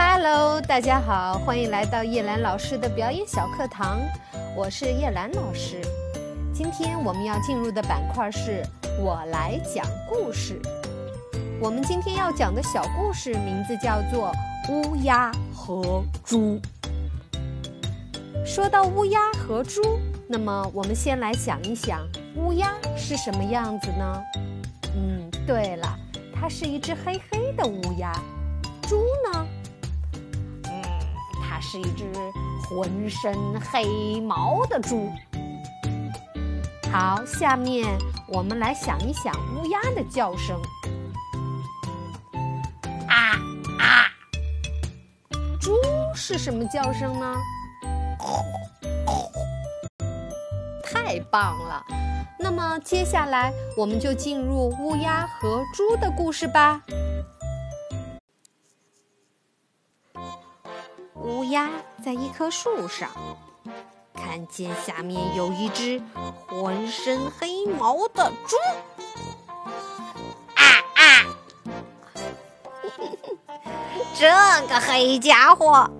[0.00, 3.98] Hello，大家好，欢迎来到叶兰老师的表演小课堂，
[4.56, 5.80] 我是叶兰老师。
[6.54, 8.62] 今天我们要进入的板块是
[9.00, 10.62] 我来讲故事。
[11.60, 14.32] 我们今天要讲的小故事名字叫做
[14.72, 16.60] 《乌鸦和猪》。
[18.46, 19.82] 说到乌鸦和猪，
[20.28, 24.22] 那么我们先来想一想，乌鸦是什么样子呢？
[24.94, 25.98] 嗯，对了，
[26.32, 28.12] 它是一只黑黑的乌鸦。
[28.82, 29.44] 猪呢？
[31.60, 32.10] 是一只
[32.68, 35.10] 浑身黑毛的猪。
[36.90, 37.86] 好，下面
[38.28, 40.60] 我们来想一想乌鸦的叫声。
[43.08, 43.36] 啊
[43.78, 44.08] 啊！
[45.60, 45.74] 猪
[46.14, 47.36] 是什么叫声呢？
[50.82, 51.84] 太棒了！
[52.38, 56.80] 那么接下来我们就进入乌鸦和猪的故事吧。
[61.48, 61.70] 乌鸦
[62.04, 63.08] 在一棵树上，
[64.12, 66.02] 看见下面有一只
[66.46, 68.54] 浑身黑毛的猪。
[70.54, 70.62] 啊
[70.94, 71.24] 啊！
[74.14, 74.28] 这
[74.68, 75.90] 个黑家伙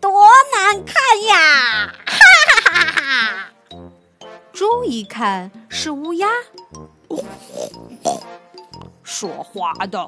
[0.00, 1.92] 多难看呀！
[2.06, 2.16] 哈
[2.48, 3.52] 哈哈哈哈！
[4.54, 6.30] 猪一看是乌鸦，
[9.04, 10.06] 说话的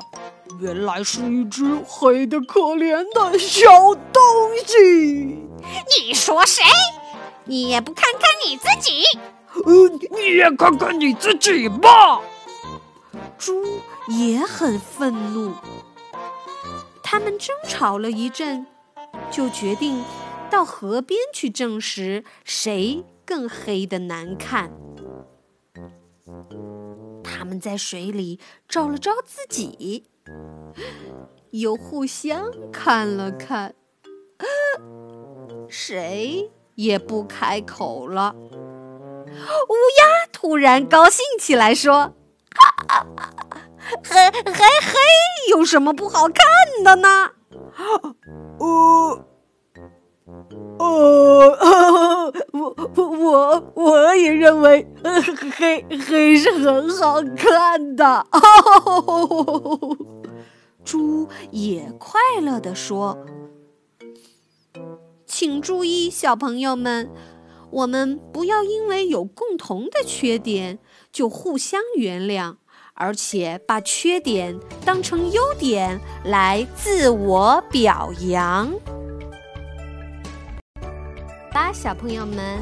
[0.60, 4.22] 原来是一只黑的可怜的小东
[4.66, 5.38] 西。
[5.96, 6.64] 你说谁？
[7.44, 9.02] 你也不看看你自己？
[9.64, 12.20] 嗯，你也看看你自己吧。
[13.38, 15.52] 猪也很愤怒，
[17.02, 18.66] 他们争吵了一阵，
[19.30, 20.02] 就决定
[20.50, 23.04] 到河边去证实谁。
[23.26, 24.70] 更黑的难看。
[27.36, 30.04] 他们在水里照了照自己，
[31.50, 33.74] 又互相看了看，
[35.68, 38.34] 谁也不开口了。
[38.34, 42.14] 乌鸦突然高兴起来，说
[44.02, 44.94] ：“黑黑黑，
[45.50, 47.32] 有什么不好看的呢？”
[48.58, 49.26] 呃。
[50.78, 54.86] 哦，我我我也认为
[55.58, 58.26] 黑黑是很好看的。
[60.84, 63.16] 猪也快乐地说
[65.26, 67.10] ：“请注意，小朋友们，
[67.70, 70.78] 我们不要因为有共同的缺点
[71.10, 72.56] 就互相原谅，
[72.92, 78.74] 而且把缺点当成优点来自我表扬。”
[81.50, 82.60] 吧，小朋友们，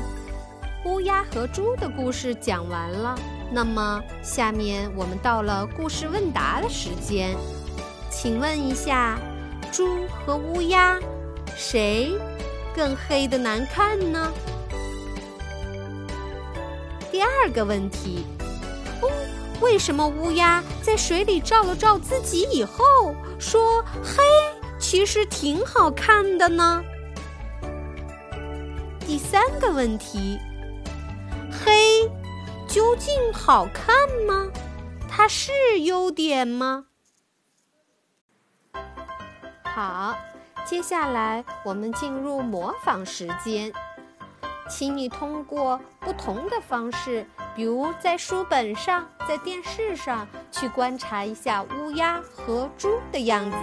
[0.85, 3.19] 乌鸦和猪的故事讲完了。
[3.51, 7.35] 那么，下面我们到了故事问答的时间，
[8.11, 9.19] 请问一下，
[9.73, 10.99] 猪和乌鸦
[11.57, 12.13] 谁
[12.75, 14.31] 更黑的难看呢？
[17.11, 18.27] 第二个问题，
[19.01, 19.09] 哦，
[19.63, 24.23] 为什么乌鸦在水里照了照自己以后，说黑
[24.79, 26.83] 其实挺好看的呢？
[29.07, 30.39] 第三个问题：
[31.65, 32.11] 黑
[32.67, 33.95] 究竟好看
[34.27, 34.51] 吗？
[35.09, 36.87] 它是优点吗？
[39.63, 40.17] 好，
[40.65, 43.73] 接下来我们进入模仿时间，
[44.69, 53.57] 请你通过不同的方式，比如在书本上、在电视上去观察一下乌鸦和猪的样子，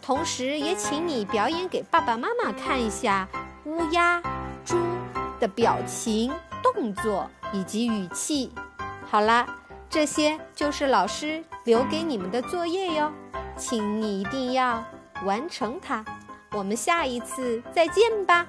[0.00, 3.28] 同时也请你表演给爸爸妈妈看一下
[3.64, 4.22] 乌鸦。
[4.64, 4.78] 猪
[5.38, 6.32] 的表情、
[6.72, 8.50] 动作以及语气，
[9.08, 9.46] 好啦，
[9.90, 13.12] 这些就是老师留给你们的作业哟，
[13.56, 14.82] 请你一定要
[15.24, 16.04] 完成它。
[16.52, 18.46] 我们下一次再见吧。